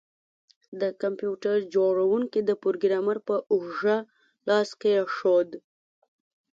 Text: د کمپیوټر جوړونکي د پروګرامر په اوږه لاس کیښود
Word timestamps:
د 0.81 0.83
کمپیوټر 1.01 1.57
جوړونکي 1.75 2.39
د 2.43 2.51
پروګرامر 2.63 3.17
په 3.27 3.35
اوږه 3.51 3.97
لاس 4.47 4.69
کیښود 4.81 5.49